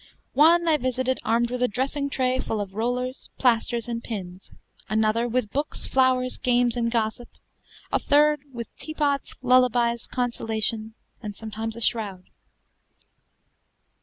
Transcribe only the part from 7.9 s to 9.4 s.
a third, with teapots,